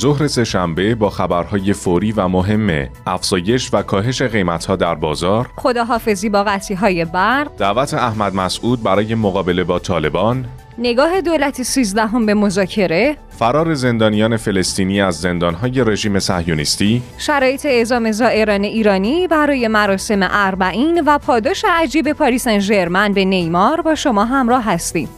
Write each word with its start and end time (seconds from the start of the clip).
ظهر 0.00 0.26
سهشنبه 0.26 0.94
با 0.94 1.10
خبرهای 1.10 1.72
فوری 1.72 2.12
و 2.12 2.28
مهم 2.28 2.88
افزایش 3.06 3.74
و 3.74 3.82
کاهش 3.82 4.22
قیمتها 4.22 4.76
در 4.76 4.94
بازار 4.94 5.50
خداحافظی 5.56 6.28
با 6.28 6.44
قطعی 6.44 6.76
های 6.76 7.04
برق 7.04 7.56
دعوت 7.58 7.94
احمد 7.94 8.34
مسعود 8.34 8.82
برای 8.82 9.14
مقابله 9.14 9.64
با 9.64 9.78
طالبان 9.78 10.46
نگاه 10.78 11.20
دولت 11.20 11.62
سیزدهم 11.62 12.26
به 12.26 12.34
مذاکره 12.34 13.16
فرار 13.38 13.74
زندانیان 13.74 14.36
فلسطینی 14.36 15.00
از 15.00 15.20
زندانهای 15.20 15.84
رژیم 15.84 16.18
صهیونیستی 16.18 17.02
شرایط 17.18 17.66
اعزام 17.66 18.12
زائران 18.12 18.64
ایرانی 18.64 19.28
برای 19.28 19.68
مراسم 19.68 20.20
اربعین 20.22 21.02
و 21.06 21.18
پاداش 21.18 21.64
عجیب 21.68 22.12
پاریس 22.12 22.48
سن 22.48 23.12
به 23.12 23.24
نیمار 23.24 23.80
با 23.80 23.94
شما 23.94 24.24
همراه 24.24 24.64
هستیم. 24.64 25.08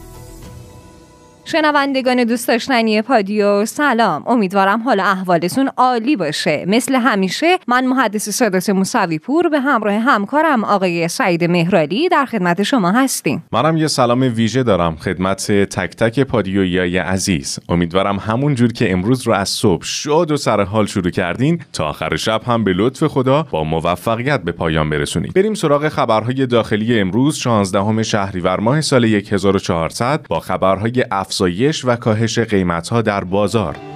شنوندگان 1.45 2.23
دوست 2.23 2.47
داشتنی 2.47 3.01
پادیو 3.01 3.65
سلام. 3.65 4.23
امیدوارم 4.27 4.81
حال 4.81 4.99
احوالتون 4.99 5.69
عالی 5.77 6.15
باشه. 6.15 6.65
مثل 6.67 6.95
همیشه 6.95 7.57
من 7.67 7.85
محدث 7.85 8.29
سادات 8.29 8.69
موسوی 8.69 9.19
پور 9.19 9.49
به 9.49 9.59
همراه 9.59 9.93
همکارم 9.93 10.63
آقای 10.63 11.07
سعید 11.07 11.43
مهرالی 11.43 12.09
در 12.09 12.25
خدمت 12.25 12.63
شما 12.63 12.91
هستیم. 12.91 13.43
منم 13.51 13.77
یه 13.77 13.87
سلام 13.87 14.21
ویژه 14.21 14.63
دارم 14.63 14.95
خدمت 14.95 15.51
تک 15.51 15.95
تک 15.95 16.19
پادیویای 16.19 16.97
عزیز. 16.97 17.59
امیدوارم 17.69 18.17
همون 18.17 18.55
جور 18.55 18.73
که 18.73 18.91
امروز 18.91 19.27
رو 19.27 19.33
از 19.33 19.49
صبح 19.49 19.83
شاد 19.85 20.31
و 20.31 20.37
سر 20.37 20.61
حال 20.63 20.85
شروع 20.85 21.09
کردین 21.09 21.61
تا 21.73 21.89
آخر 21.89 22.15
شب 22.15 22.41
هم 22.43 22.63
به 22.63 22.73
لطف 22.73 23.03
خدا 23.03 23.43
با 23.43 23.63
موفقیت 23.63 24.41
به 24.41 24.51
پایان 24.51 24.89
برسونید 24.89 25.33
بریم 25.33 25.53
سراغ 25.53 25.89
خبرهای 25.89 26.45
داخلی 26.45 26.99
امروز 26.99 27.37
16 27.37 28.03
شهریور 28.03 28.59
ماه 28.59 28.81
سال 28.81 29.05
1400 29.05 30.25
با 30.29 30.39
خبرهای 30.39 31.05
افزایش 31.33 31.85
و 31.85 31.95
کاهش 31.95 32.39
قیمتها 32.39 33.01
در 33.01 33.23
بازار. 33.23 33.92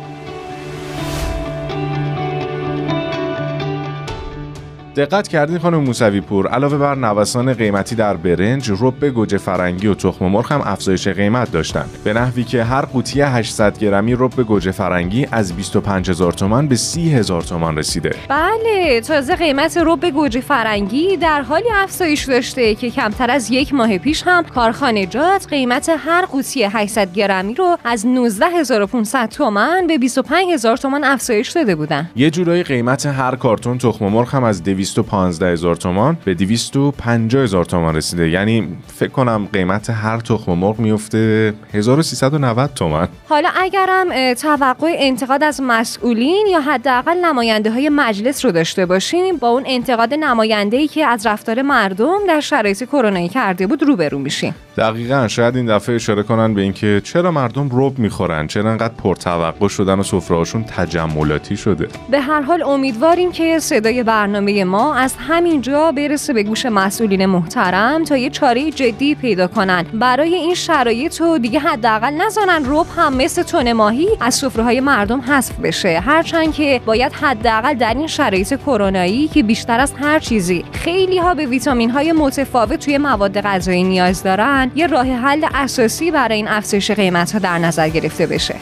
دقت 4.97 5.27
کردین 5.27 5.57
خانم 5.57 5.77
موسوی 5.77 6.21
پور 6.21 6.47
علاوه 6.47 6.77
بر 6.77 6.95
نوسان 6.95 7.53
قیمتی 7.53 7.95
در 7.95 8.17
برنج 8.17 8.71
رب 8.79 9.09
گوجه 9.09 9.37
فرنگی 9.37 9.87
و 9.87 9.93
تخم 9.93 10.25
مرغ 10.25 10.51
هم 10.51 10.61
افزایش 10.65 11.07
قیمت 11.07 11.51
داشتند 11.51 11.89
به 12.03 12.13
نحوی 12.13 12.43
که 12.43 12.63
هر 12.63 12.81
قوطی 12.81 13.21
800 13.21 13.77
گرمی 13.77 14.15
رب 14.15 14.41
گوجه 14.41 14.71
فرنگی 14.71 15.27
از 15.31 15.53
25 15.53 16.09
هزار 16.09 16.31
تومان 16.31 16.67
به 16.67 16.75
30 16.75 17.13
هزار 17.13 17.41
تومان 17.41 17.77
رسیده. 17.77 18.15
بله 18.29 19.01
تازه 19.01 19.35
قیمت 19.35 19.77
رب 19.85 20.09
گوجه 20.09 20.41
فرنگی 20.41 21.17
در 21.17 21.41
حالی 21.41 21.69
افزایش 21.75 22.23
داشته 22.23 22.75
که 22.75 22.89
کمتر 22.89 23.31
از 23.31 23.51
یک 23.51 23.73
ماه 23.73 23.97
پیش 23.97 24.23
هم 24.25 24.43
کارخانجات 24.43 25.47
قیمت 25.49 25.91
هر 25.97 26.25
قوطی 26.25 26.63
800 26.63 27.13
گرمی 27.13 27.53
رو 27.53 27.77
از 27.83 28.05
19500 28.05 29.29
تومان 29.29 29.87
به 29.87 29.97
25000 29.97 30.77
تومان 30.77 31.03
افزایش 31.03 31.49
داده 31.49 31.75
بودن. 31.75 32.09
یه 32.15 32.29
جورایی 32.29 32.63
قیمت 32.63 33.05
هر 33.05 33.35
کارتون 33.35 33.77
تخم 33.77 34.05
مرغ 34.05 34.35
هم 34.35 34.43
از 34.43 34.63
215 34.93 35.51
هزار 35.51 35.75
تومان 35.75 36.17
به 36.25 36.33
250 36.33 37.43
هزار 37.43 37.65
تومان 37.65 37.95
رسیده. 37.95 38.29
یعنی 38.29 38.67
فکر 38.87 39.09
کنم 39.09 39.47
قیمت 39.53 39.89
هر 39.89 40.19
تخم 40.19 40.53
مرغ 40.53 40.79
میفته 40.79 41.53
1390 41.73 42.73
تومان. 42.75 43.07
حالا 43.29 43.49
اگرم 43.55 44.33
توقع 44.33 44.95
انتقاد 44.97 45.43
از 45.43 45.61
مسئولین 45.63 46.47
یا 46.51 46.61
حداقل 46.61 47.17
نماینده 47.25 47.71
های 47.71 47.89
مجلس 47.89 48.45
رو 48.45 48.51
داشته 48.51 48.85
باشیم 48.85 49.37
با 49.37 49.49
اون 49.49 49.63
انتقاد 49.65 50.13
نماینده 50.13 50.77
ای 50.77 50.87
که 50.87 51.05
از 51.05 51.25
رفتار 51.27 51.61
مردم 51.61 52.17
در 52.27 52.39
شرایط 52.39 52.83
کرونایی 52.83 53.29
کرده 53.29 53.67
بود 53.67 53.83
روبرو 53.83 54.19
میشیم 54.19 54.55
دقیقا 54.77 55.27
شاید 55.27 55.55
این 55.55 55.65
دفعه 55.65 55.95
اشاره 55.95 56.23
کنن 56.23 56.53
به 56.53 56.61
اینکه 56.61 57.01
چرا 57.03 57.31
مردم 57.31 57.69
رب 57.73 57.99
می‌خورن 57.99 58.47
چرا 58.47 58.71
انقدر 58.71 58.93
پرتوقع 58.93 59.67
شدن 59.67 59.99
و 59.99 60.03
سفرهاشون 60.03 60.63
تجملاتی 60.63 61.57
شده. 61.57 61.87
به 62.11 62.19
هر 62.19 62.41
حال 62.41 62.63
امیدواریم 62.63 63.31
که 63.31 63.59
صدای 63.59 64.03
برنامه 64.03 64.63
ما 64.63 64.76
از 64.79 65.13
همینجا 65.27 65.91
برسه 65.91 66.33
به 66.33 66.43
گوش 66.43 66.65
مسئولین 66.65 67.25
محترم 67.25 68.03
تا 68.03 68.17
یه 68.17 68.29
چاره 68.29 68.71
جدی 68.71 69.15
پیدا 69.15 69.47
کنن. 69.47 69.85
برای 69.93 70.35
این 70.35 70.55
شرایط 70.55 71.21
و 71.21 71.37
دیگه 71.37 71.59
حداقل 71.59 72.13
نزانن 72.13 72.65
رب 72.65 72.85
هم 72.97 73.13
مثل 73.13 73.43
تون 73.43 73.73
ماهی 73.73 74.07
از 74.19 74.35
سفره 74.35 74.81
مردم 74.81 75.21
حذف 75.21 75.59
بشه. 75.59 75.99
هرچند 75.99 76.53
که 76.53 76.81
باید 76.85 77.13
حداقل 77.13 77.73
در 77.73 77.93
این 77.93 78.07
شرایط 78.07 78.55
کرونایی 78.55 79.27
که 79.27 79.43
بیشتر 79.43 79.79
از 79.79 79.93
هر 80.01 80.19
چیزی 80.19 80.65
خیلی 80.71 81.17
ها 81.17 81.33
به 81.33 81.45
ویتامین 81.45 81.89
های 81.89 82.11
متفاوت 82.11 82.85
توی 82.85 82.97
مواد 82.97 83.41
غذایی 83.41 83.83
نیاز 83.83 84.23
دارن 84.23 84.71
یه 84.75 84.87
راه 84.87 85.07
حل 85.07 85.45
اساسی 85.53 86.11
برای 86.11 86.35
این 86.35 86.47
افزایش 86.47 86.91
قیمت 86.91 87.31
ها 87.31 87.39
در 87.39 87.57
نظر 87.57 87.89
گرفته 87.89 88.27
بشه. 88.27 88.55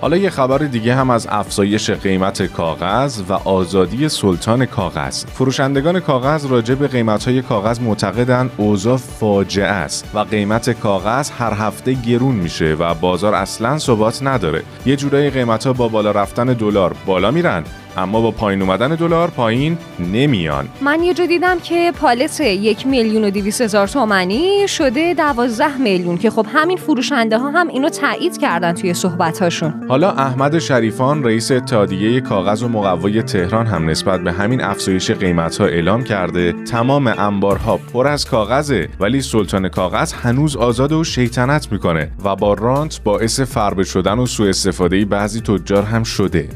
حالا 0.00 0.16
یه 0.16 0.30
خبر 0.30 0.58
دیگه 0.58 0.94
هم 0.94 1.10
از 1.10 1.26
افزایش 1.30 1.90
قیمت 1.90 2.42
کاغذ 2.42 3.22
و 3.28 3.32
آزادی 3.32 4.08
سلطان 4.08 4.66
کاغذ. 4.66 5.24
فروشندگان 5.24 6.00
کاغذ 6.00 6.46
راجع 6.46 6.74
به 6.74 6.88
قیمتهای 6.88 7.42
کاغذ 7.42 7.80
معتقدند 7.80 8.50
اوضاع 8.56 8.96
فاجعه 8.96 9.66
است 9.66 10.10
و 10.14 10.18
قیمت 10.18 10.70
کاغذ 10.70 11.30
هر 11.30 11.52
هفته 11.52 11.92
گرون 11.92 12.34
میشه 12.34 12.76
و 12.78 12.94
بازار 12.94 13.34
اصلا 13.34 13.78
ثبات 13.78 14.22
نداره. 14.22 14.62
یه 14.86 14.96
جورایی 14.96 15.30
قیمتها 15.30 15.72
با 15.72 15.88
بالا 15.88 16.10
رفتن 16.10 16.44
دلار 16.46 16.96
بالا 17.06 17.30
میرن. 17.30 17.64
اما 17.96 18.20
با 18.20 18.30
پایین 18.30 18.62
اومدن 18.62 18.94
دلار 18.94 19.30
پایین 19.30 19.78
نمیان. 20.12 20.68
من 20.80 21.02
یه 21.02 21.14
جا 21.14 21.26
دیدم 21.26 21.58
که 21.60 21.92
پالت 22.00 22.40
یک 22.40 22.86
میلیون 22.86 23.24
و 23.24 23.30
دیویس 23.30 23.60
هزار 23.60 23.88
تومنی 23.88 24.68
شده 24.68 25.14
دوازده 25.14 25.78
میلیون 25.78 26.18
که 26.18 26.30
خب 26.30 26.46
همین 26.52 26.76
فروشنده 26.76 27.38
ها 27.38 27.50
هم 27.50 27.68
اینو 27.68 27.88
تایید 27.88 28.38
کردن 28.38 28.72
توی 28.72 28.94
صحبت 28.94 29.42
هاشون 29.42 29.86
حالا 29.88 30.10
احمد 30.10 30.58
شریفان 30.58 31.24
رئیس 31.24 31.50
اتحادیه 31.50 32.20
کاغذ 32.20 32.62
و 32.62 32.68
مقوای 32.68 33.22
تهران 33.22 33.66
هم 33.66 33.90
نسبت 33.90 34.20
به 34.20 34.32
همین 34.32 34.62
افزایش 34.62 35.10
قیمت 35.10 35.56
ها 35.60 35.66
اعلام 35.66 36.04
کرده. 36.04 36.52
تمام 36.52 37.06
انبارها 37.06 37.76
پر 37.76 38.06
از 38.08 38.26
کاغذه 38.26 38.88
ولی 39.00 39.22
سلطان 39.22 39.68
کاغذ 39.68 40.12
هنوز 40.12 40.56
آزاد 40.56 40.92
و 40.92 41.04
شیطنت 41.04 41.72
می‌کنه 41.72 42.10
و 42.24 42.36
با 42.36 42.54
رانت 42.54 43.00
باعث 43.04 43.40
فربه 43.40 43.84
شدن 43.84 44.18
و 44.18 44.26
سوء 44.26 44.48
استفاده 44.48 45.04
بعضی 45.04 45.40
تجار 45.40 45.82
هم 45.82 46.02
شده. 46.02 46.48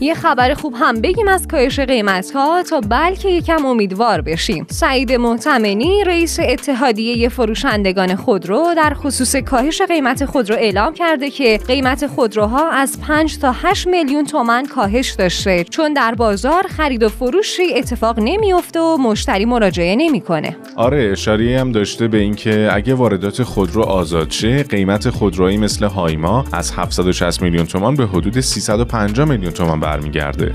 یه 0.00 0.14
خبر 0.14 0.54
خوب 0.54 0.74
هم 0.76 1.00
بگیم 1.00 1.28
از 1.28 1.48
کاهش 1.48 1.80
قیمت 1.80 2.30
ها 2.30 2.62
تا 2.62 2.80
بلکه 2.80 3.28
یکم 3.28 3.66
امیدوار 3.66 4.20
بشیم. 4.20 4.66
سعید 4.70 5.12
محتمنی 5.12 6.04
رئیس 6.04 6.38
اتحادیه 6.40 7.28
فروشندگان 7.28 8.16
خودرو 8.16 8.74
در 8.76 8.94
خصوص 8.94 9.36
کاهش 9.36 9.82
قیمت 9.82 10.24
خودرو 10.24 10.56
اعلام 10.56 10.94
کرده 10.94 11.30
که 11.30 11.60
قیمت 11.66 12.06
خودروها 12.06 12.70
از 12.70 13.00
5 13.00 13.38
تا 13.38 13.52
8 13.52 13.86
میلیون 13.86 14.24
تومن 14.24 14.66
کاهش 14.66 15.10
داشته. 15.10 15.64
چون 15.64 15.92
در 15.92 16.14
بازار 16.14 16.66
خرید 16.68 17.02
و 17.02 17.08
فروشی 17.08 17.74
اتفاق 17.76 18.18
نمیافته 18.18 18.80
و 18.80 18.96
مشتری 18.96 19.44
مراجعه 19.44 19.96
نمی‌کنه. 19.96 20.56
آره 20.76 21.08
اشاره 21.12 21.60
هم 21.60 21.72
داشته 21.72 22.08
به 22.08 22.18
اینکه 22.18 22.68
اگه 22.72 22.94
واردات 22.94 23.42
خودرو 23.42 23.82
آزاد 23.82 24.30
شه 24.30 24.62
قیمت 24.62 25.10
خودرویی 25.10 25.56
مثل 25.56 25.86
هایما 25.86 26.44
از 26.52 26.72
760 26.72 27.42
میلیون 27.42 27.66
تومان 27.66 27.96
به 27.96 28.06
حدود 28.06 28.40
350 28.40 29.28
میلیون 29.28 29.52
تومان 29.52 29.80
برمیگرده. 29.88 30.54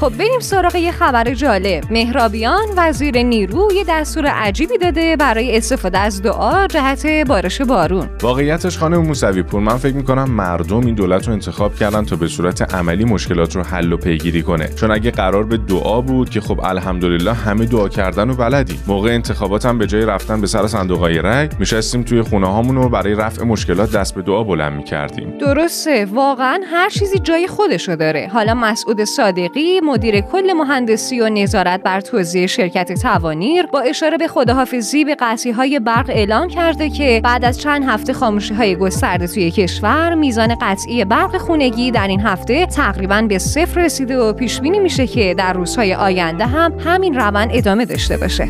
خب 0.00 0.16
بریم 0.18 0.40
سراغ 0.40 0.74
یه 0.74 0.92
خبر 0.92 1.34
جالب. 1.34 1.84
مهرابیان 1.90 2.66
وزیر 2.76 3.22
نیرو 3.22 3.72
یه 3.72 3.84
دستور 3.88 4.26
عجیبی 4.26 4.78
داده 4.78 5.16
برای 5.16 5.56
استفاده 5.56 5.98
از 5.98 6.22
دعا 6.22 6.66
جهت 6.66 7.06
بارش 7.06 7.60
بارون. 7.60 8.08
واقعیتش 8.22 8.78
خانم 8.78 9.06
موسوی 9.06 9.42
پور 9.42 9.60
من 9.60 9.76
فکر 9.76 9.94
می‌کنم 9.94 10.30
مردم 10.30 10.86
این 10.86 10.94
دولت 10.94 11.26
رو 11.26 11.32
انتخاب 11.32 11.74
کردن 11.74 12.04
تا 12.04 12.16
به 12.16 12.28
صورت 12.28 12.74
عملی 12.74 13.04
مشکلات 13.04 13.56
رو 13.56 13.62
حل 13.62 13.92
و 13.92 13.96
پیگیری 13.96 14.42
کنه. 14.42 14.68
چون 14.68 14.90
اگه 14.90 15.10
قرار 15.10 15.44
به 15.44 15.56
دعا 15.56 16.00
بود 16.00 16.30
که 16.30 16.40
خب 16.40 16.60
الحمدلله 16.60 17.32
همه 17.32 17.66
دعا 17.66 17.88
کردن 17.88 18.30
و 18.30 18.34
بلدی 18.34 18.78
موقع 18.86 19.10
انتخابات 19.10 19.66
هم 19.66 19.78
به 19.78 19.86
جای 19.86 20.06
رفتن 20.06 20.40
به 20.40 20.46
سر 20.46 20.66
صندوقای 20.66 21.18
رأی 21.18 21.48
میشستیم 21.58 22.02
توی 22.02 22.22
خونه 22.22 22.46
هامون 22.46 22.76
و 22.76 22.88
برای 22.88 23.14
رفع 23.14 23.44
مشکلات 23.44 23.92
دست 23.92 24.14
به 24.14 24.22
دعا 24.22 24.44
بلند 24.44 24.72
می‌کردیم. 24.72 25.38
درسته 25.38 26.04
واقعا 26.04 26.60
هر 26.72 26.88
چیزی 26.88 27.18
جای 27.18 27.46
خودشو 27.46 27.96
داره. 27.96 28.30
حالا 28.32 28.54
مسعود 28.54 29.04
صادقی 29.04 29.80
مدیر 29.90 30.20
کل 30.20 30.52
مهندسی 30.52 31.20
و 31.20 31.28
نظارت 31.28 31.82
بر 31.82 32.00
توزیع 32.00 32.46
شرکت 32.46 32.92
توانیر 33.02 33.66
با 33.66 33.80
اشاره 33.80 34.18
به 34.18 34.28
خداحافظی 34.28 35.04
به 35.04 35.14
قطعی 35.14 35.52
های 35.52 35.78
برق 35.78 36.10
اعلام 36.10 36.48
کرده 36.48 36.90
که 36.90 37.20
بعد 37.24 37.44
از 37.44 37.60
چند 37.60 37.84
هفته 37.84 38.12
خاموشی 38.12 38.54
های 38.54 38.76
گسترده 38.76 39.26
توی 39.26 39.50
کشور 39.50 40.14
میزان 40.14 40.56
قطعی 40.60 41.04
برق 41.04 41.36
خونگی 41.36 41.90
در 41.90 42.08
این 42.08 42.20
هفته 42.20 42.66
تقریبا 42.66 43.22
به 43.22 43.38
صفر 43.38 43.80
رسیده 43.80 44.18
و 44.18 44.32
پیش 44.32 44.60
بینی 44.60 44.78
میشه 44.78 45.06
که 45.06 45.34
در 45.38 45.52
روزهای 45.52 45.94
آینده 45.94 46.46
هم 46.46 46.72
همین 46.78 47.14
روند 47.14 47.50
ادامه 47.52 47.84
داشته 47.84 48.16
باشه. 48.16 48.48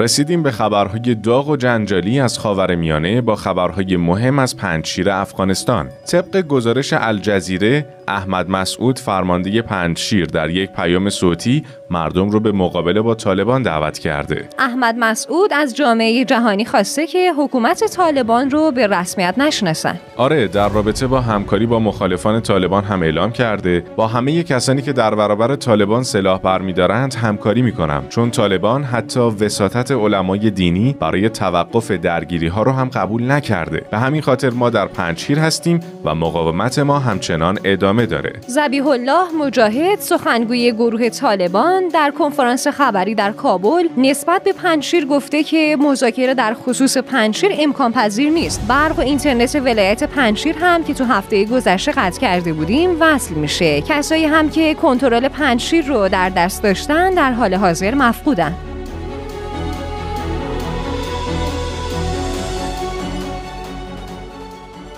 رسیدیم 0.00 0.42
به 0.42 0.50
خبرهای 0.50 1.14
داغ 1.14 1.48
و 1.48 1.56
جنجالی 1.56 2.20
از 2.20 2.38
خاورمیانه 2.38 3.20
با 3.20 3.36
خبرهای 3.36 3.96
مهم 3.96 4.38
از 4.38 4.56
پنجشیر 4.56 5.10
افغانستان. 5.10 5.88
طبق 6.06 6.40
گزارش 6.40 6.92
الجزیره 6.92 7.86
احمد 8.10 8.50
مسعود 8.50 8.98
فرمانده 8.98 9.62
پنجشیر 9.62 10.26
در 10.26 10.50
یک 10.50 10.70
پیام 10.70 11.10
صوتی 11.10 11.64
مردم 11.90 12.30
رو 12.30 12.40
به 12.40 12.52
مقابله 12.52 13.00
با 13.00 13.14
طالبان 13.14 13.62
دعوت 13.62 13.98
کرده. 13.98 14.48
احمد 14.58 14.96
مسعود 14.98 15.52
از 15.52 15.76
جامعه 15.76 16.24
جهانی 16.24 16.64
خواسته 16.64 17.06
که 17.06 17.32
حکومت 17.38 17.84
طالبان 17.84 18.50
رو 18.50 18.70
به 18.70 18.86
رسمیت 18.86 19.34
نشناسن. 19.38 20.00
آره 20.16 20.48
در 20.48 20.68
رابطه 20.68 21.06
با 21.06 21.20
همکاری 21.20 21.66
با 21.66 21.78
مخالفان 21.78 22.40
طالبان 22.40 22.84
هم 22.84 23.02
اعلام 23.02 23.32
کرده 23.32 23.84
با 23.96 24.06
همه 24.06 24.42
کسانی 24.42 24.82
که 24.82 24.92
در 24.92 25.14
برابر 25.14 25.56
طالبان 25.56 26.02
سلاح 26.02 26.40
برمیدارند 26.40 27.14
همکاری 27.14 27.62
می‌کنم 27.62 28.04
چون 28.08 28.30
طالبان 28.30 28.84
حتی 28.84 29.20
وساطت 29.20 29.90
علمای 29.90 30.50
دینی 30.50 30.96
برای 31.00 31.28
توقف 31.28 31.90
درگیری 31.90 32.46
ها 32.46 32.62
رو 32.62 32.72
هم 32.72 32.88
قبول 32.88 33.30
نکرده. 33.30 33.82
به 33.90 33.98
همین 33.98 34.22
خاطر 34.22 34.50
ما 34.50 34.70
در 34.70 34.86
پنجشیر 34.86 35.38
هستیم 35.38 35.80
و 36.04 36.14
مقاومت 36.14 36.78
ما 36.78 36.98
همچنان 36.98 37.58
ادامه 37.64 37.99
داره. 38.06 38.32
زبیح 38.46 38.86
الله 38.86 39.32
مجاهد 39.32 39.98
سخنگوی 39.98 40.72
گروه 40.72 41.08
طالبان 41.08 41.88
در 41.88 42.12
کنفرانس 42.18 42.66
خبری 42.66 43.14
در 43.14 43.32
کابل 43.32 43.88
نسبت 43.96 44.44
به 44.44 44.52
پنجشیر 44.52 45.06
گفته 45.06 45.42
که 45.42 45.76
مذاکره 45.80 46.34
در 46.34 46.54
خصوص 46.54 46.96
پنجشیر 46.96 47.50
امکان 47.58 47.92
پذیر 47.92 48.30
نیست. 48.30 48.60
برق 48.68 48.98
و 48.98 49.00
اینترنت 49.00 49.54
ولایت 49.54 50.04
پنجشیر 50.04 50.56
هم 50.58 50.84
که 50.84 50.94
تو 50.94 51.04
هفته 51.04 51.44
گذشته 51.44 51.92
قطع 51.92 52.20
کرده 52.20 52.52
بودیم 52.52 52.96
وصل 53.00 53.34
میشه. 53.34 53.80
کسایی 53.80 54.24
هم 54.24 54.50
که 54.50 54.74
کنترل 54.74 55.28
پنجشیر 55.28 55.86
رو 55.86 56.08
در 56.08 56.28
دست 56.28 56.62
داشتن 56.62 57.10
در 57.10 57.32
حال 57.32 57.54
حاضر 57.54 57.94
مفقودن. 57.94 58.54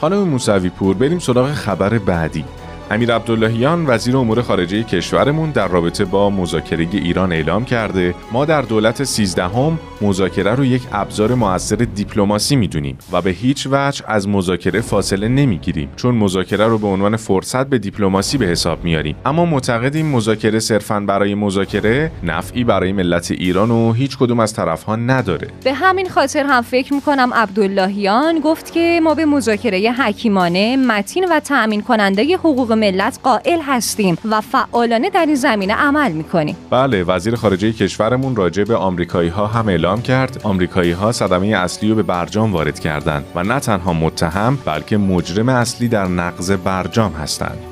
خانم 0.01 0.19
موسوی 0.19 0.69
پور 0.69 0.97
بریم 0.97 1.19
سراغ 1.19 1.53
خبر 1.53 1.99
بعدی 1.99 2.45
امیر 2.93 3.15
عبداللهیان 3.15 3.85
وزیر 3.87 4.17
امور 4.17 4.43
خارجه 4.43 4.83
کشورمون 4.83 5.51
در 5.51 5.69
رابطه 5.69 6.05
با 6.05 6.31
مذاکره 6.31 6.89
ایران 6.93 7.33
اعلام 7.33 7.65
کرده 7.65 8.15
ما 8.33 8.45
در 8.45 8.63
دولت 8.63 9.05
سیزدهم 9.05 9.79
مذاکره 10.01 10.55
رو 10.55 10.65
یک 10.65 10.83
ابزار 10.93 11.35
موثر 11.35 11.77
دیپلماسی 11.77 12.57
می‌دونیم 12.57 12.99
و 13.13 13.23
به 13.23 13.31
هیچ 13.31 13.69
وجه 13.71 14.05
از 14.09 14.29
مذاکره 14.29 14.81
فاصله 14.81 15.29
نمی‌گیریم 15.29 15.89
چون 15.97 16.15
مذاکره 16.15 16.67
رو 16.67 16.79
به 16.79 16.87
عنوان 16.87 17.17
فرصت 17.17 17.67
به 17.67 17.79
دیپلماسی 17.79 18.39
به 18.39 18.47
حساب 18.47 18.85
میاریم 18.85 19.17
اما 19.25 19.45
معتقدیم 19.45 20.07
مذاکره 20.07 20.59
صرفا 20.59 21.01
برای 21.01 21.35
مذاکره 21.35 22.13
نفعی 22.23 22.65
برای 22.65 22.93
ملت 22.93 23.31
ایران 23.31 23.71
و 23.71 23.93
هیچ 23.93 24.19
کدوم 24.19 24.41
از 24.41 24.55
طرفها 24.55 24.97
نداره. 24.97 25.49
به 25.65 25.73
همین 25.73 26.09
خاطر 26.09 26.45
هم 26.45 26.63
فکر 26.63 26.95
می‌کنم 26.95 27.35
عبداللهیان 27.35 28.41
گفت 28.41 28.73
که 28.73 29.01
ما 29.03 29.15
به 29.15 29.25
مذاکره 29.25 29.93
حکیمانه 29.93 30.77
متین 30.77 31.27
و 31.31 31.41
تأمین 31.41 31.83
کننده 31.83 32.37
حقوق 32.37 32.82
ملت 32.83 33.19
قائل 33.23 33.61
هستیم 33.67 34.19
و 34.31 34.41
فعالانه 34.41 35.11
در 35.11 35.27
این 35.27 35.35
زمینه 35.35 35.75
عمل 35.75 36.13
می‌کنیم. 36.13 36.57
بله 36.71 37.05
وزیر 37.05 37.35
خارجه 37.35 37.73
کشورمون 37.73 38.37
راجع 38.37 38.65
به 38.65 38.77
آمریکایی 38.77 39.29
ها 39.29 39.47
هم 39.47 39.69
اعلام 39.69 40.03
کرد. 40.03 40.41
آمریکایی 40.45 40.93
ها 40.93 41.13
صدمه 41.13 41.47
اصلی 41.47 41.89
رو 41.89 41.95
به 41.95 42.03
برجام 42.03 42.53
وارد 42.53 42.81
کردند 42.81 43.25
و 43.35 43.43
نه 43.43 43.61
تنها 43.61 43.93
متهم 43.93 44.59
بلکه 44.65 44.97
مجرم 44.97 45.49
اصلی 45.49 45.89
در 45.89 46.07
نقض 46.07 46.51
برجام 46.51 47.13
هستند. 47.13 47.72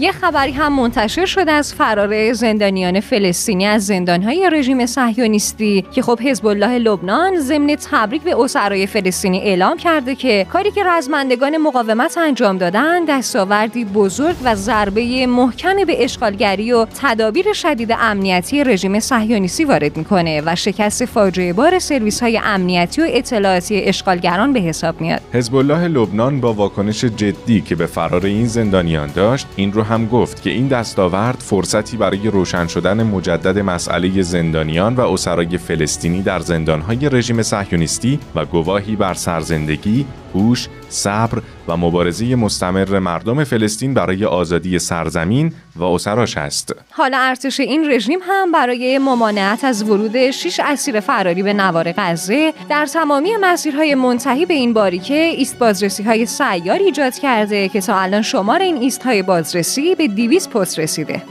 یه 0.00 0.12
خبری 0.12 0.52
هم 0.52 0.72
منتشر 0.72 1.26
شده 1.26 1.52
از 1.52 1.74
فرار 1.74 2.32
زندانیان 2.32 3.00
فلسطینی 3.00 3.66
از 3.66 3.86
زندانهای 3.86 4.50
رژیم 4.52 4.86
صهیونیستی 4.86 5.84
که 5.92 6.02
خب 6.02 6.20
حزب 6.20 6.46
الله 6.46 6.78
لبنان 6.78 7.40
ضمن 7.40 7.76
تبریک 7.90 8.22
به 8.22 8.40
اسرای 8.40 8.86
فلسطینی 8.86 9.40
اعلام 9.40 9.76
کرده 9.76 10.14
که 10.14 10.46
کاری 10.52 10.70
که 10.70 10.84
رزمندگان 10.84 11.56
مقاومت 11.56 12.18
انجام 12.18 12.58
دادن 12.58 13.04
دستاوردی 13.04 13.84
بزرگ 13.84 14.36
و 14.44 14.54
ضربه 14.54 15.26
محکمی 15.26 15.84
به 15.84 16.04
اشغالگری 16.04 16.72
و 16.72 16.86
تدابیر 17.02 17.52
شدید 17.52 17.92
امنیتی 17.98 18.64
رژیم 18.64 19.00
صهیونیستی 19.00 19.64
وارد 19.64 19.96
می‌کنه 19.96 20.42
و 20.46 20.56
شکست 20.56 21.04
فاجعه 21.04 21.52
بار 21.52 21.78
سرویس 21.78 22.22
های 22.22 22.40
امنیتی 22.44 23.02
و 23.02 23.04
اطلاعاتی 23.08 23.82
اشغالگران 23.84 24.52
به 24.52 24.60
حساب 24.60 25.00
میاد. 25.00 25.20
حزب 25.32 25.54
الله 25.54 25.88
لبنان 25.88 26.40
با 26.40 26.52
واکنش 26.52 27.04
جدی 27.04 27.60
که 27.60 27.74
به 27.74 27.86
فرار 27.86 28.26
این 28.26 28.46
زندانیان 28.46 29.10
داشت 29.14 29.46
این 29.56 29.72
رو 29.72 29.89
هم 29.90 30.06
گفت 30.06 30.42
که 30.42 30.50
این 30.50 30.68
دستاورد 30.68 31.38
فرصتی 31.40 31.96
برای 31.96 32.30
روشن 32.30 32.66
شدن 32.66 33.02
مجدد 33.02 33.58
مسئله 33.58 34.22
زندانیان 34.22 34.94
و 34.94 35.00
اسرای 35.00 35.58
فلسطینی 35.58 36.22
در 36.22 36.38
زندانهای 36.38 37.08
رژیم 37.08 37.42
صهیونیستی 37.42 38.20
و 38.34 38.44
گواهی 38.44 38.96
بر 38.96 39.14
سرزندگی، 39.14 40.06
هوش، 40.34 40.68
صبر 40.88 41.42
و 41.68 41.76
مبارزه 41.76 42.34
مستمر 42.34 42.98
مردم 42.98 43.44
فلسطین 43.44 43.94
برای 43.94 44.24
آزادی 44.24 44.78
سرزمین 44.78 45.52
و 45.76 45.84
اسراش 45.84 46.36
است. 46.36 46.74
حالا 46.90 47.18
ارتش 47.20 47.60
این 47.60 47.90
رژیم 47.90 48.18
هم 48.22 48.52
برای 48.52 48.98
ممانعت 48.98 49.64
از 49.64 49.82
ورود 49.82 50.30
شش 50.30 50.60
اسیر 50.64 51.00
فراری 51.00 51.42
به 51.42 51.52
نوار 51.52 51.92
غزه 51.92 52.52
در 52.68 52.86
تمامی 52.86 53.30
مسیرهای 53.40 53.94
منتهی 53.94 54.46
به 54.46 54.54
این 54.54 54.72
باریکه 54.72 55.14
ایست 55.14 55.58
بازرسی 55.58 56.02
های 56.02 56.26
سیار 56.26 56.78
ایجاد 56.78 57.14
کرده 57.14 57.68
که 57.68 57.80
تا 57.80 57.98
الان 57.98 58.22
شمار 58.22 58.60
این 58.60 58.76
ایست 58.76 59.02
های 59.02 59.22
بازرسی 59.22 59.79
به 59.98 60.08
200 60.08 60.50
پست 60.50 60.78
رسیده. 60.78 61.22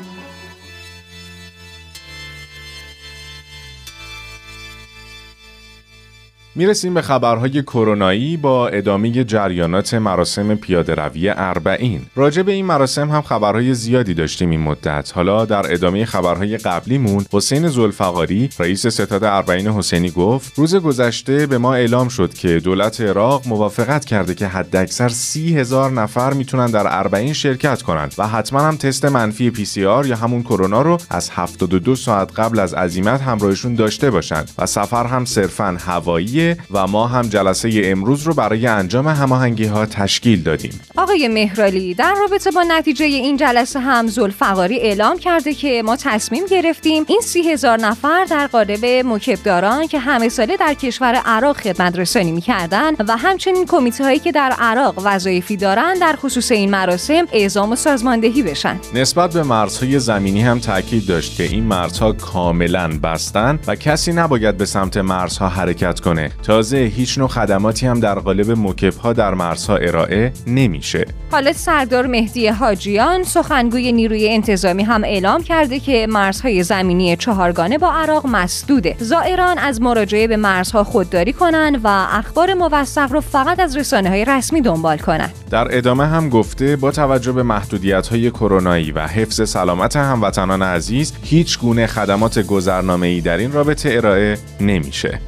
می‌رسیم 6.56 6.94
به 6.94 7.02
خبرهای 7.02 7.62
کرونایی 7.62 8.38
با 8.38 8.68
ادامه 8.68 9.24
جریانات 9.24 9.94
مراسم 9.94 10.56
پیاده 10.56 10.96
روی 10.96 11.30
اربعین. 11.30 12.02
راجع 12.16 12.42
به 12.42 12.52
این 12.52 12.66
مراسم 12.66 13.10
هم 13.12 13.22
خبرهای 13.22 13.74
زیادی 13.74 14.14
داشتیم 14.14 14.50
این 14.50 14.60
مدت. 14.60 15.12
حالا 15.16 15.46
در 15.46 15.74
ادامه 15.74 16.06
خبرهای 16.06 16.58
قبلیمون 16.58 17.26
حسین 17.34 17.68
زلفقاری 17.68 18.50
رئیس 18.60 18.88
ستاد 18.88 19.24
اربعین 19.24 19.68
حسینی 19.68 20.10
گفت 20.10 20.54
روز 20.56 20.76
گذشته 20.76 21.46
به 21.48 21.58
ما 21.58 21.74
اعلام 21.74 22.10
شد 22.10 22.34
که 22.34 22.60
دولت 22.60 23.02
عراق 23.02 23.48
موافقت 23.48 24.06
کرده 24.06 24.36
که 24.36 24.48
حداکثر 24.48 25.10
سی 25.10 25.58
هزار 25.58 25.92
نفر 25.92 26.34
می‌تونن 26.34 26.66
در 26.66 26.84
اربعین 26.86 27.34
شرکت 27.34 27.82
کنند 27.82 28.16
و 28.18 28.28
حتما 28.28 28.60
هم 28.60 28.78
تست 28.78 29.06
منفی 29.06 29.50
پی 29.50 29.66
سی 29.66 29.86
آر 29.86 30.06
یا 30.06 30.16
همون 30.16 30.44
کرونا 30.44 30.82
رو 30.82 30.98
از 31.10 31.30
72 31.30 31.96
ساعت 31.96 32.40
قبل 32.40 32.60
از 32.60 32.74
عزیمت 32.74 33.22
همراهشون 33.22 33.76
داشته 33.76 34.12
باشند 34.12 34.52
و 34.58 34.66
سفر 34.66 35.06
هم 35.06 35.26
صرفا 35.26 35.78
هوایی 35.86 36.39
و 36.72 36.88
ما 36.88 37.08
هم 37.08 37.22
جلسه 37.22 37.82
امروز 37.84 38.24
رو 38.24 38.34
برای 38.34 38.68
انجام 38.68 39.08
هماهنگی 39.08 39.66
ها 39.66 39.86
تشکیل 39.86 40.44
دادیم. 40.44 40.80
آقای 40.98 41.28
مهرالی 41.28 41.94
در 41.94 42.16
رابطه 42.20 42.52
با 42.52 42.64
نتیجه 42.68 43.06
این 43.06 43.38
جلسه 43.38 43.80
هم 43.80 44.08
زلفقاری 44.08 44.80
اعلام 44.80 45.18
کرده 45.18 45.54
که 45.54 45.84
ما 45.86 45.96
تصمیم 45.96 46.46
گرفتیم 46.46 47.04
این 47.08 47.22
سی 47.22 47.52
هزار 47.52 47.80
نفر 47.80 48.26
در 48.30 48.48
قالب 48.48 48.86
مکبداران 48.86 49.88
که 49.88 50.00
همه 50.00 50.30
ساله 50.30 50.58
در 50.58 50.74
کشور 50.74 51.22
عراق 51.26 51.58
خدمت 51.58 52.00
رسانی 52.00 52.32
می‌کردن 52.32 52.94
و 53.08 53.18
همچنین 53.18 53.66
کمیته 53.66 54.04
هایی 54.04 54.20
که 54.20 54.32
در 54.32 54.56
عراق 54.60 54.96
وظایفی 55.04 55.58
دارن 55.58 55.94
در 55.94 56.16
خصوص 56.16 56.52
این 56.52 56.70
مراسم 56.70 57.28
اعزام 57.34 57.72
و 57.72 57.76
سازماندهی 57.76 58.44
بشن. 58.44 58.80
نسبت 58.94 59.34
به 59.34 59.44
مرزهای 59.44 60.00
زمینی 60.00 60.42
هم 60.42 60.60
تاکید 60.60 61.06
داشت 61.06 61.36
که 61.36 61.44
این 61.44 61.64
مرزها 61.64 62.12
کاملا 62.12 63.00
بستن 63.04 63.60
و 63.68 63.76
کسی 63.76 64.14
نباید 64.14 64.58
به 64.58 64.66
سمت 64.66 64.98
مرزها 64.98 65.50
حرکت 65.50 66.00
کنه 66.00 66.29
تازه 66.44 66.78
هیچ 66.78 67.18
نوع 67.18 67.28
خدماتی 67.28 67.88
هم 67.88 68.00
در 68.00 68.20
قالب 68.20 68.52
موکب 68.52 68.94
ها 68.94 69.14
در 69.14 69.34
مرزها 69.34 69.76
ارائه 69.76 70.32
نمیشه. 70.48 71.06
حالا 71.32 71.54
سردار 71.54 72.08
مهدی 72.08 72.48
حاجیان 72.48 73.24
سخنگوی 73.24 73.92
نیروی 73.92 74.30
انتظامی 74.30 74.84
هم 74.84 75.04
اعلام 75.04 75.44
کرده 75.44 75.80
که 75.80 76.08
مرزهای 76.10 76.64
زمینی 76.64 77.16
چهارگانه 77.16 77.78
با 77.78 77.92
عراق 77.92 78.26
مسدوده. 78.28 78.96
زائران 79.00 79.58
از 79.58 79.82
مراجعه 79.82 80.28
به 80.28 80.38
مرزها 80.38 80.84
خودداری 80.84 81.34
کنند 81.34 81.82
و 81.84 81.88
اخبار 82.12 82.54
موثق 82.54 83.12
رو 83.12 83.22
فقط 83.22 83.60
از 83.60 83.78
رسانه 83.78 84.10
های 84.10 84.26
رسمی 84.26 84.62
دنبال 84.62 84.98
کنند 84.98 85.34
در 85.50 85.78
ادامه 85.78 86.06
هم 86.06 86.30
گفته 86.30 86.76
با 86.76 86.92
توجه 86.92 87.32
به 87.32 87.44
محدودیت 87.44 88.08
های 88.08 88.32
کرونایی 88.32 88.92
و 88.92 89.08
حفظ 89.08 89.50
سلامت 89.50 89.96
هموطنان 89.96 90.62
عزیز 90.62 91.14
هیچ 91.24 91.60
گونه 91.60 91.88
خدمات 91.88 92.40
گذرنامه 92.40 93.08
ای 93.08 93.22
در 93.22 93.38
این 93.38 93.52
رابطه 93.52 93.90
ارائه 93.94 94.38
نمیشه. 94.62 95.20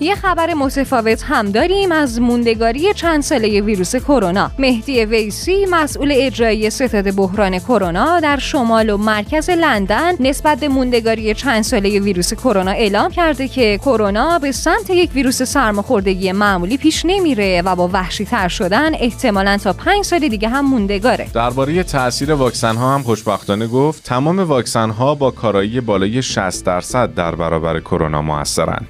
یه 0.00 0.14
خبر 0.14 0.54
متفاوت 0.54 1.22
هم 1.22 1.50
داریم 1.50 1.92
از 1.92 2.20
موندگاری 2.20 2.94
چند 2.94 3.22
ساله 3.22 3.60
ویروس 3.60 3.96
کرونا. 3.96 4.50
مهدی 4.58 5.04
ویسی 5.04 5.66
مسئول 5.70 6.12
اجرایی 6.14 6.70
ستاد 6.70 7.14
بحران 7.14 7.58
کرونا 7.58 8.20
در 8.20 8.38
شمال 8.38 8.90
و 8.90 8.96
مرکز 8.96 9.50
لندن 9.50 10.12
نسبت 10.20 10.60
به 10.60 10.68
موندگاری 10.68 11.34
چند 11.34 11.62
ساله 11.62 12.00
ویروس 12.00 12.34
کرونا 12.34 12.70
اعلام 12.70 13.10
کرده 13.10 13.48
که 13.48 13.78
کرونا 13.78 14.38
به 14.38 14.52
سمت 14.52 14.90
یک 14.90 15.10
ویروس 15.14 15.42
سرماخوردگی 15.42 16.32
معمولی 16.32 16.76
پیش 16.76 17.02
نمیره 17.06 17.62
و 17.62 17.76
با 17.76 17.88
وحشی 17.92 18.24
تر 18.24 18.48
شدن 18.48 18.94
احتمالا 18.94 19.56
تا 19.56 19.72
پنج 19.72 20.04
سال 20.04 20.28
دیگه 20.28 20.48
هم 20.48 20.64
موندگاره. 20.64 21.26
درباره 21.34 21.82
تاثیر 21.82 22.32
واکسن 22.32 22.76
ها 22.76 22.94
هم 22.94 23.02
خوشبختانه 23.02 23.66
گفت 23.66 24.04
تمام 24.04 24.38
واکسن 24.38 24.90
ها 24.90 25.14
با 25.14 25.30
کارایی 25.30 25.80
بالای 25.80 26.22
60 26.22 26.64
درصد 26.64 27.14
در 27.14 27.34
برابر 27.34 27.80
کرونا 27.80 28.22
موثرن. 28.22 28.86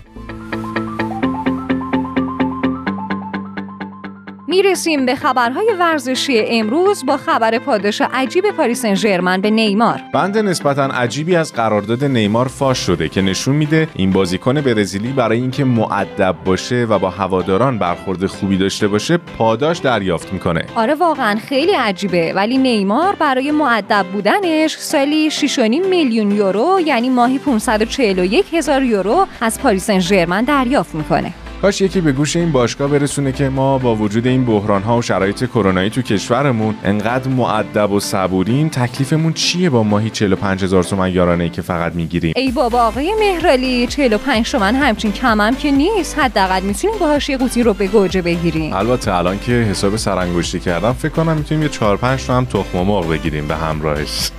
می‌رسیم 4.62 5.06
به 5.06 5.14
خبرهای 5.14 5.66
ورزشی 5.80 6.38
امروز 6.38 7.06
با 7.06 7.16
خبر 7.16 7.58
پاداش 7.58 8.02
عجیب 8.12 8.50
پاریس 8.50 8.86
سن 8.86 9.40
به 9.40 9.50
نیمار. 9.50 10.00
بند 10.14 10.38
نسبتا 10.38 10.84
عجیبی 10.84 11.36
از 11.36 11.52
قرارداد 11.52 12.04
نیمار 12.04 12.48
فاش 12.48 12.78
شده 12.78 13.08
که 13.08 13.22
نشون 13.22 13.56
میده 13.56 13.88
این 13.94 14.10
بازیکن 14.10 14.60
برزیلی 14.60 15.08
برای 15.08 15.40
اینکه 15.40 15.64
معدب 15.64 16.36
باشه 16.44 16.84
و 16.84 16.98
با 16.98 17.10
هواداران 17.10 17.78
برخورد 17.78 18.26
خوبی 18.26 18.56
داشته 18.56 18.88
باشه 18.88 19.16
پاداش 19.16 19.78
دریافت 19.78 20.32
می‌کنه. 20.32 20.64
آره 20.74 20.94
واقعا 20.94 21.38
خیلی 21.48 21.72
عجیبه. 21.72 22.32
ولی 22.32 22.58
نیمار 22.58 23.14
برای 23.14 23.50
معدب 23.50 24.06
بودنش 24.12 24.76
سالی 24.76 25.30
6.5 25.30 25.86
میلیون 25.90 26.30
یورو 26.30 26.80
یعنی 26.86 27.08
ماهی 27.08 27.38
541 27.38 28.54
هزار 28.54 28.82
یورو 28.82 29.26
از 29.40 29.60
پاریس 29.60 29.90
سن 29.90 30.44
دریافت 30.44 30.94
می‌کنه. 30.94 31.32
کاش 31.62 31.80
یکی 31.80 32.00
به 32.00 32.12
گوش 32.12 32.36
این 32.36 32.52
باشگاه 32.52 32.90
برسونه 32.90 33.32
که 33.32 33.48
ما 33.48 33.78
با 33.78 33.94
وجود 33.94 34.26
این 34.26 34.44
بحران 34.44 34.82
ها 34.82 34.98
و 34.98 35.02
شرایط 35.02 35.44
کرونایی 35.44 35.90
تو 35.90 36.02
کشورمون 36.02 36.74
انقدر 36.84 37.28
معدب 37.28 37.90
و 37.90 38.00
صبوریم 38.00 38.68
تکلیفمون 38.68 39.32
چیه 39.32 39.70
با 39.70 39.82
ماهی 39.82 40.10
45 40.10 40.64
هزار 40.64 40.84
تومن 40.84 41.12
یارانه 41.12 41.48
که 41.48 41.62
فقط 41.62 41.94
می‌گیریم؟ 41.94 42.32
ای 42.36 42.52
بابا 42.52 42.82
آقای 42.82 43.14
مهرالی 43.20 43.86
45 43.86 44.50
تومن 44.50 44.74
همچین 44.74 45.12
کمم 45.12 45.54
که 45.54 45.70
نیست. 45.70 46.18
حداقل 46.18 46.60
می‌تونیم 46.60 46.98
باهاش 46.98 47.28
یه 47.28 47.36
قوطی 47.36 47.62
رو 47.62 47.74
به 47.74 47.86
گوجه 47.86 48.22
بگیریم. 48.22 48.72
البته 48.72 49.14
الان 49.14 49.38
که 49.38 49.52
حساب 49.52 49.96
سرانگشتی 49.96 50.60
کردم 50.60 50.92
فکر 50.92 51.12
کنم 51.12 51.36
می‌تونیم 51.36 51.62
یه 51.62 51.68
4 51.68 51.96
5 51.96 52.26
تا 52.26 52.36
هم 52.36 52.44
تخم 52.44 52.78
مرغ 52.78 53.08
بگیریم 53.08 53.48
به 53.48 53.56
همراهش. 53.56 54.30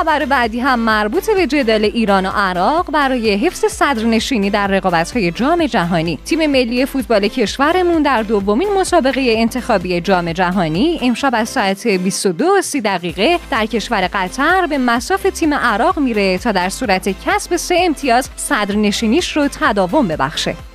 خبر 0.00 0.24
بعدی 0.24 0.60
هم 0.60 0.78
مربوط 0.78 1.30
به 1.30 1.46
جدال 1.46 1.84
ایران 1.84 2.26
و 2.26 2.28
عراق 2.28 2.90
برای 2.90 3.34
حفظ 3.34 3.64
صدرنشینی 3.64 4.50
در 4.50 4.66
رقابت‌های 4.66 5.30
جام 5.30 5.66
جهانی. 5.66 6.18
تیم 6.24 6.46
ملی 6.50 6.86
فوتبال 6.86 7.28
کشورمون 7.28 8.02
در 8.02 8.22
دومین 8.22 8.68
مسابقه 8.78 9.34
انتخابی 9.36 10.00
جام 10.00 10.32
جهانی 10.32 10.98
امشب 11.02 11.30
از 11.34 11.48
ساعت 11.48 11.86
22 11.86 12.62
سی 12.62 12.80
دقیقه 12.80 13.38
در 13.50 13.66
کشور 13.66 14.08
قطر 14.12 14.66
به 14.66 14.78
مساف 14.78 15.22
تیم 15.22 15.54
عراق 15.54 15.98
میره 15.98 16.38
تا 16.38 16.52
در 16.52 16.68
صورت 16.68 17.08
کسب 17.26 17.56
سه 17.56 17.76
امتیاز 17.78 18.28
صدرنشینیش 18.36 19.36
رو 19.36 19.48
تداوم 19.48 20.08
ببخشه. 20.08 20.69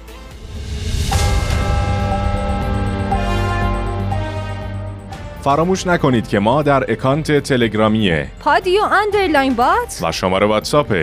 فراموش 5.46 5.88
نکنید 5.88 6.28
که 6.28 6.40
ما 6.40 6.64
در 6.64 6.92
اکانت 6.92 7.40
تلگرامی 7.40 8.24
پادیو 8.40 8.82
underline 8.84 9.53
bot 9.53 10.00
و 10.02 10.12
شماره 10.12 10.48
واتساپ 10.48 10.94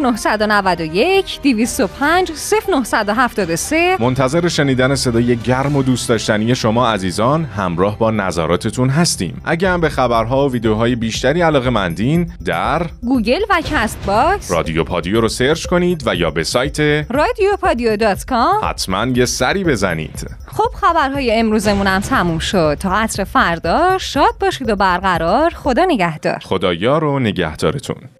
0991 0.00 1.40
205 1.42 2.32
0973 2.88 3.96
منتظر 4.00 4.48
شنیدن 4.48 4.94
صدای 4.94 5.36
گرم 5.36 5.76
و 5.76 5.82
دوست 5.82 6.08
داشتنی 6.08 6.54
شما 6.54 6.88
عزیزان 6.88 7.44
همراه 7.44 7.98
با 7.98 8.10
نظراتتون 8.10 8.88
هستیم. 8.88 9.42
اگه 9.44 9.70
هم 9.70 9.80
به 9.80 9.88
خبرها 9.88 10.48
و 10.48 10.52
ویدیوهای 10.52 10.96
بیشتری 10.96 11.42
علاقه 11.42 11.70
مندین 11.70 12.32
در 12.44 12.86
گوگل 13.02 13.40
و 13.50 13.60
کست 13.60 13.98
باکس 14.06 14.52
رادیو 14.52 14.84
پادیو 14.84 15.20
رو 15.20 15.28
سرچ 15.28 15.66
کنید 15.66 16.02
و 16.06 16.14
یا 16.14 16.30
به 16.30 16.44
سایت 16.44 16.80
رادیو 17.10 17.56
پادیو 17.60 17.96
dot 17.96 18.24
com 18.24 18.64
حتما 18.64 19.06
یه 19.06 19.26
سری 19.26 19.64
بزنید. 19.64 20.30
خب 20.46 20.70
خبرهای 20.80 21.32
امروزمون 21.32 21.86
هم 21.86 22.00
تموم 22.00 22.38
شد. 22.38 22.76
تا 22.80 22.92
عصر 22.92 23.24
فردا 23.24 23.87
شاد 23.98 24.34
باشید 24.40 24.70
و 24.70 24.76
برقرار 24.76 25.50
خدا 25.50 25.84
نگهدار. 25.84 26.38
خدایا 26.38 26.98
رو 26.98 27.18
نگهدارتون. 27.18 28.17